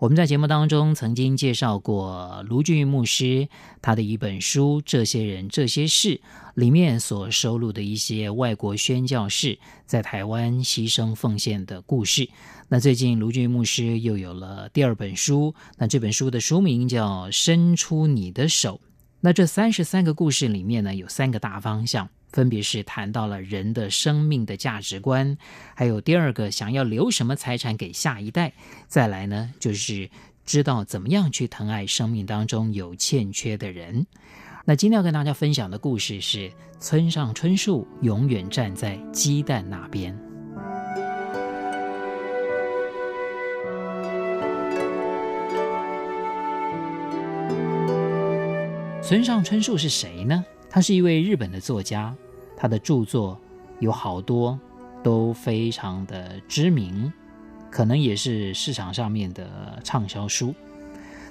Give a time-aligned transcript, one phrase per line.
[0.00, 3.46] 我们在节目当中曾经介绍过卢俊义牧师
[3.82, 6.08] 他的一本书《这些人这些事》
[6.54, 12.26] 里面所收录的一些外国宣教士在台湾牺牲奉献的故事。
[12.68, 18.80] 那最近卢俊义牧师又有了第二本书，那这本书的书名叫《伸出你的手》。
[19.20, 22.08] 那这三十三个故事里面呢，有三个大方向。
[22.32, 25.36] 分别是谈到了人的生命的价值观，
[25.74, 28.52] 还有第二个想要留什么财产给下一代，
[28.86, 30.08] 再来呢就是
[30.46, 34.06] 知道怎么样去疼爱生命当中有欠缺的人。
[34.64, 40.29] 那今天要跟大家分享的故事是村上春树永远站在鸡蛋那边。
[49.10, 50.44] 村上春树是谁呢？
[50.70, 52.14] 他是一位日本的作家，
[52.56, 53.36] 他的著作
[53.80, 54.56] 有好多
[55.02, 57.12] 都非常的知名，
[57.72, 60.54] 可能也是市场上面的畅销书。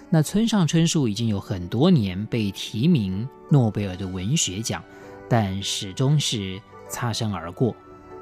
[0.10, 4.84] 那村上春树已经有很多年被提名诺贝尔的文学奖，
[5.30, 7.74] 但始终是擦身而过。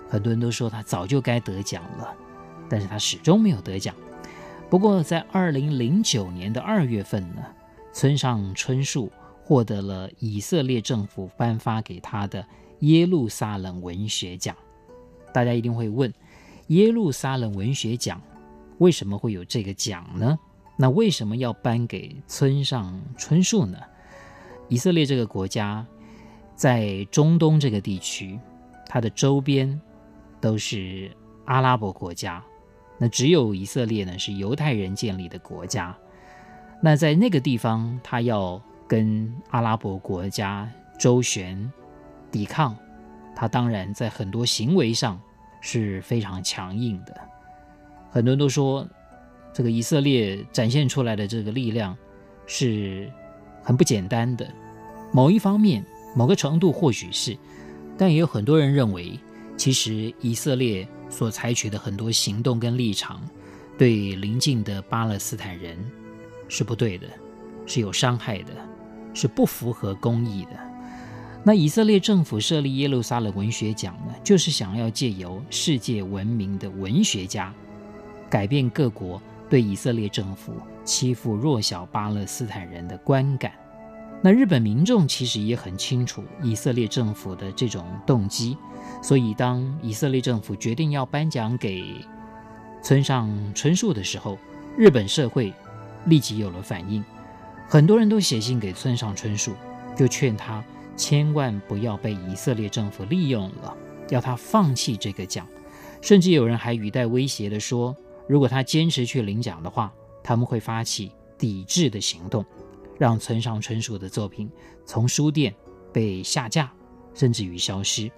[0.07, 2.13] 很多人都说他早就该得奖了，
[2.69, 3.95] 但是他始终没有得奖。
[4.69, 7.43] 不过在二零零九年的二月份呢，
[7.91, 9.11] 村上春树。
[9.47, 12.45] 获得了以色列政府颁发给他的
[12.79, 14.53] 耶路撒冷文学奖。
[15.33, 16.13] 大家一定会问，
[16.67, 18.21] 耶路撒冷文学奖
[18.79, 20.37] 为什么会有这个奖呢？
[20.75, 23.77] 那为什么要颁给村上春树呢？
[24.67, 25.85] 以色列这个国家
[26.53, 28.37] 在中东这个地区，
[28.85, 29.79] 它的周边
[30.41, 31.09] 都是
[31.45, 32.43] 阿拉伯国家，
[32.97, 35.97] 那只有以色列呢是犹太人建立的国家。
[36.83, 41.71] 那在那个地方，他要跟阿拉伯国家周旋、
[42.31, 42.75] 抵抗，
[43.35, 45.19] 他当然在很多行为上
[45.61, 47.15] 是非常强硬的。
[48.09, 48.87] 很多人都说，
[49.53, 51.95] 这个以色列展现出来的这个力量
[52.45, 53.11] 是
[53.61, 54.47] 很不简单的。
[55.11, 57.37] 某一方面、某个程度或许是，
[57.97, 59.19] 但也有很多人认为，
[59.57, 63.21] 其实以色列所采取的很多行动跟立场，
[63.77, 65.77] 对邻近的巴勒斯坦人
[66.47, 67.07] 是不对的，
[67.65, 68.53] 是有伤害的。
[69.17, 70.51] 是不符合公义的。
[71.43, 77.51] 那以色列政府设立耶路撒冷文学奖呢，就是想要借由世界闻名的文学家，
[78.29, 83.51] 改变各国对以色列政府欺负弱小巴勒斯坦人的观感。
[84.21, 88.57] 那日本民众其实也很清楚以色列政府的这种动机，
[89.01, 91.83] 所以当以色列政府决定要颁奖给
[92.83, 94.37] 村上春树的时候，
[94.77, 95.53] 日本社会
[96.05, 97.03] 立即有了反应。
[97.69, 99.53] 很多人都写信给村上春树，
[99.95, 100.63] 就劝他
[100.95, 103.75] 千万不要被以色列政府利用了，
[104.09, 105.45] 要他放弃这个奖。
[106.01, 107.93] 甚至有人还语带威胁地说，
[108.27, 109.91] 如果他坚持去领奖的话，
[110.23, 112.45] 他们会发起抵制的行动，
[112.97, 114.49] 让村上春树的作品
[114.85, 115.53] 从书店
[115.91, 116.71] 被下架，
[117.13, 118.09] 甚至于消失。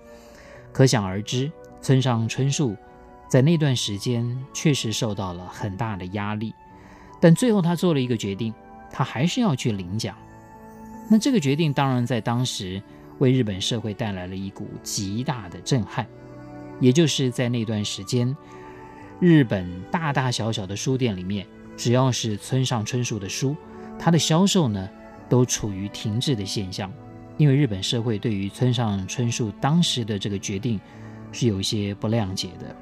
[0.72, 2.76] 可想而知，村上春树
[3.28, 6.54] 在那段时间确实受到了很大的压力，
[7.20, 8.54] 但最后他做了一个决定。
[8.92, 10.16] 他还是要去领奖，
[11.10, 12.82] 那这个决定当然在当时
[13.20, 16.06] 为日本社会带来了一股极大的震撼。
[16.80, 18.36] 也就是在那段时间，
[19.20, 21.46] 日本大大小小的书店里面，
[21.76, 23.56] 只要是村上春树的书，
[24.00, 24.90] 它的销售呢
[25.28, 26.90] 都处于停滞的现象，
[27.38, 30.80] 因为日本社会对于村上春树当时的这个决定
[31.34, 32.74] 是有些不谅解的。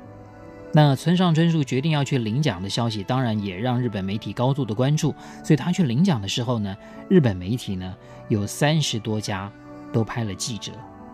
[0.74, 5.16] 那村上春树决定要去领奖的消息，当然也让日本媒体高度的关注。
[5.44, 6.76] 所以他去领奖的时候呢，
[7.10, 7.96] 日本媒体呢
[8.28, 9.52] 有三十多家
[9.92, 10.72] 都派了记者，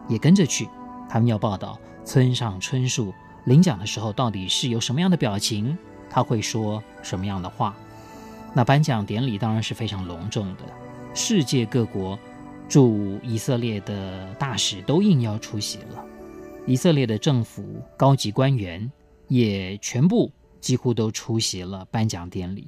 [0.10, 0.68] 也跟着去。
[1.08, 3.14] 他们要报道村上春树
[3.46, 5.78] 领奖的时候到底是有什么样的表情，
[6.10, 7.76] 他会说什么样的话。
[8.54, 10.64] 那颁奖典礼当然是非常隆重的，
[11.14, 12.18] 世界各国
[12.68, 16.04] 驻以色列的大使都应邀出席了，
[16.66, 17.64] 以色列的政府
[17.96, 18.92] 高级官员。
[19.28, 22.68] 也全部几乎都出席了颁奖典礼，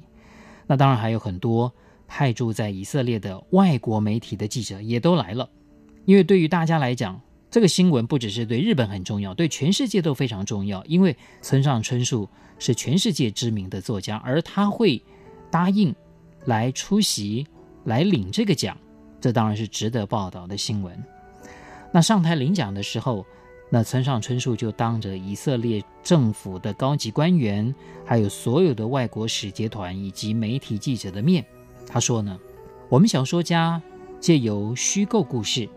[0.66, 1.72] 那当然还有很多
[2.06, 5.48] 派驻在以色列的外国媒体的记者也都来了，
[6.04, 7.20] 因为对于大家来讲，
[7.50, 10.84] 这个新闻不只是对日本很重要，对全世界都非常重要。
[10.84, 15.02] 因为村上春树是全世界知名的作家，而他会
[15.50, 15.94] 答应
[16.44, 17.46] 来出席
[17.84, 18.76] 来领这个奖，
[19.20, 21.02] 这当然是值得报道的新闻。
[21.92, 23.24] 那上台领奖的时候，
[23.68, 27.74] 那村上春树就当着以色列政府的高级官员，
[28.04, 31.44] 还有所有的外国使节团以及媒体记者的面，
[31.86, 32.38] 他说呢，
[32.88, 33.82] 我们小说家
[34.20, 35.68] 借由虚构故事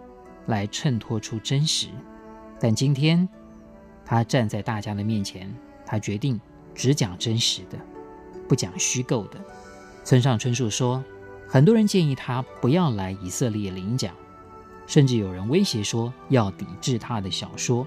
[0.45, 1.87] 来衬托出真实，
[2.59, 3.27] 但今天
[4.05, 5.51] 他站在大家的面前，
[5.83, 6.39] 他决定
[6.75, 7.79] 只讲真实的，
[8.47, 9.39] 不讲虚构的。
[10.03, 11.03] 村上春树说，
[11.47, 14.15] 很多人建议他不要来以色列领奖。
[14.89, 17.85] 甚至有人威胁说要抵制他的小说，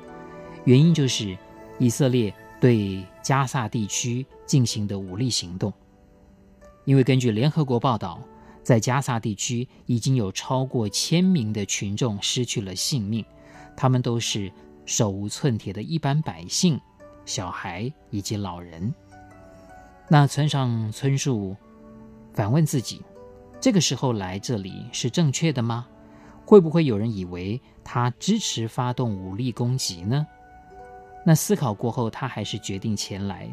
[0.65, 1.37] 原因就是
[1.81, 5.73] 以色列对加萨地区进行的武力行动。
[6.85, 8.23] 因为根据联合国报道，
[8.63, 13.25] 在加萨地区已经有超过千名的群众失去了性命，
[13.77, 14.51] 他们都是
[14.87, 16.81] 手无寸铁的一般百姓、
[17.25, 18.95] 小孩以及老人。
[20.09, 21.57] 那村上春树
[22.33, 23.03] 反问自己：
[23.61, 25.89] 这个时候来这里是正确的吗？
[26.45, 30.27] 会不会有人以为他支持发动武力攻击呢？
[31.25, 33.49] 那思考过后，他还是决定前来，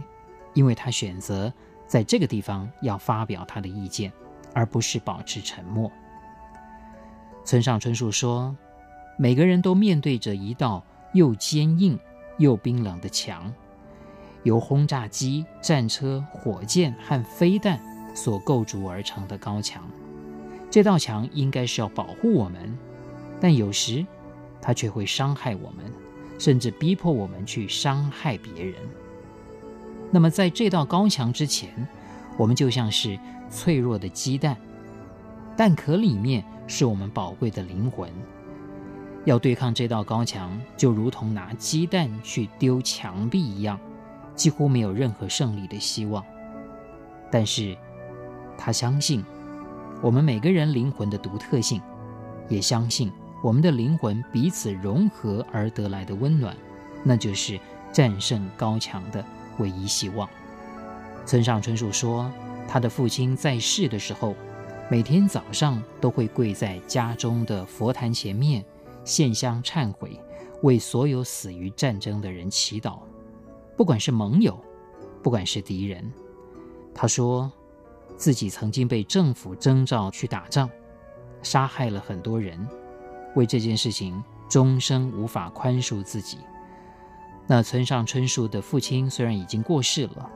[0.53, 1.53] 因为他选择
[1.85, 4.11] 在这个地方要发表他的意见，
[4.53, 5.91] 而不是保持沉默。
[7.45, 8.55] 村上春树说
[9.17, 10.83] ：“每个人都面对着一道
[11.13, 11.97] 又坚硬
[12.37, 13.53] 又冰冷的墙，
[14.43, 17.79] 由轰炸机、战车、火箭和飞弹
[18.15, 19.83] 所构筑而成的高墙。”
[20.71, 22.77] 这道墙应该是要保护我们，
[23.41, 24.05] 但有时
[24.61, 25.91] 它却会伤害我们，
[26.37, 28.75] 甚至逼迫我们去伤害别人。
[30.11, 31.87] 那么，在这道高墙之前，
[32.37, 33.17] 我们就像是
[33.49, 34.55] 脆弱的鸡蛋，
[35.57, 38.09] 蛋壳里面是我们宝贵的灵魂。
[39.25, 43.79] 要对抗这道高墙，就如同拿鸡蛋去丢墙壁一样，
[44.35, 46.23] 几乎没有任何胜利的希望。
[47.31, 47.75] 但是，
[48.55, 49.25] 他相信。
[50.01, 51.81] 我们每个人灵魂的独特性，
[52.47, 53.11] 也相信
[53.43, 56.55] 我们的灵魂彼此融合而得来的温暖，
[57.03, 57.59] 那就是
[57.91, 59.23] 战胜高墙的
[59.57, 60.27] 唯一希望。
[61.25, 62.31] 村上春树说，
[62.65, 64.33] 他的父亲在世的时候，
[64.89, 68.63] 每天早上都会跪在家中的佛坛前面，
[69.03, 70.17] 献香忏悔，
[70.61, 72.99] 为所有死于战争的人祈祷，
[73.75, 74.57] 不管是盟友，
[75.21, 76.09] 不管是敌人。
[76.95, 77.51] 他说。
[78.19, 80.69] 自己曾经被政府征召去打仗，
[81.41, 82.67] 杀害了很多人，
[83.33, 86.37] 为这件事情终生无法宽恕自己。
[87.47, 90.29] 那村上春树的父亲虽然已经过世了，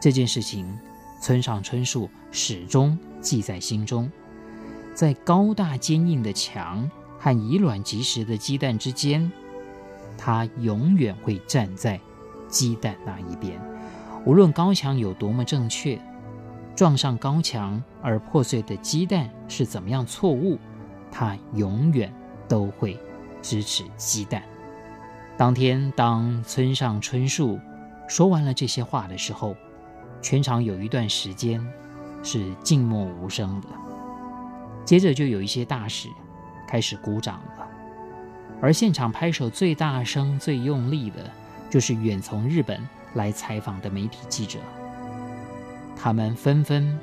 [0.00, 0.76] 这件事情
[1.22, 4.10] 村上春树始终记在心中。
[4.92, 9.30] 在高大坚硬的墙和以卵击石的鸡蛋之间，
[10.18, 12.00] 他永远会站在
[12.48, 13.60] 鸡蛋那一边，
[14.24, 15.96] 无论高墙有多么正确。
[16.76, 20.58] 撞上高墙而破碎的鸡蛋是怎么样错误？
[21.10, 22.12] 他永远
[22.46, 23.00] 都会
[23.40, 24.42] 支持鸡蛋。
[25.38, 27.58] 当天，当村上春树
[28.06, 29.56] 说完了这些话的时候，
[30.20, 31.66] 全场有一段时间
[32.22, 33.68] 是静默无声的。
[34.84, 36.10] 接着，就有一些大使
[36.68, 37.66] 开始鼓掌了，
[38.60, 41.30] 而现场拍手最大声、最用力的，
[41.70, 44.58] 就是远从日本来采访的媒体记者。
[45.96, 46.96] 他们纷纷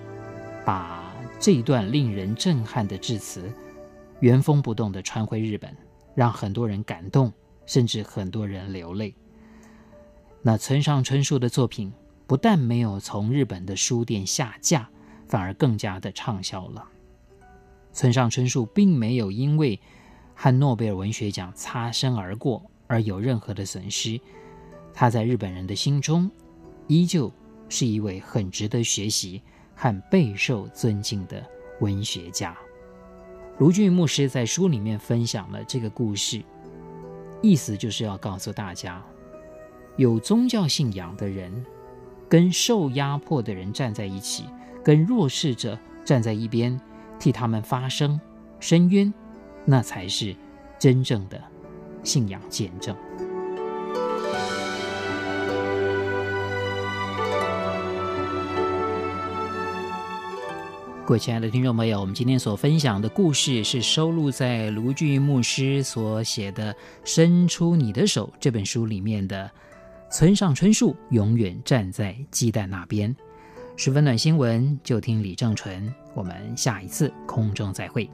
[0.64, 3.52] 把这段令人震撼的致辞
[4.22, 5.76] 原封不动地传回日本，
[6.16, 7.34] 让很多人感动，
[7.66, 9.14] 甚至很多人流泪。
[10.42, 11.92] 那村上春树的作品
[12.28, 14.88] 不但没有从日本的书店下架，
[15.28, 16.88] 反而更加的畅销了。
[17.92, 19.78] 村上春树并没有因为
[20.34, 24.20] 和诺贝尔文学奖擦身而过而有任何的损失，
[24.94, 26.32] 他在日本人的心中
[26.88, 27.30] 依旧。
[27.74, 29.42] 是一位很值得学习
[29.74, 31.44] 和备受尊敬的
[31.80, 32.56] 文学家。
[33.58, 36.44] 卢俊牧师在书里面分享了这个故事，
[37.42, 39.04] 意思就是要告诉大家，
[39.98, 41.66] 有宗教信仰的人
[42.30, 44.46] 跟受压迫的人站在一起，
[44.84, 45.76] 跟弱势者
[46.06, 46.80] 站在一边，
[47.18, 48.22] 替他们发声、
[48.60, 49.12] 伸冤，
[49.66, 50.36] 那才是
[50.78, 51.42] 真正的
[52.04, 52.96] 信仰见证。
[61.06, 69.52] 各位亲爱的听众朋友，我们今天所分享的故事是收录在卢俊牧师所写的《伸出你的手》这本书里面的。
[70.10, 73.14] 村上春树永远站在鸡蛋那边。
[73.76, 75.94] 十分暖新闻，就听李正淳。
[76.14, 78.10] 我们下一次空中再会。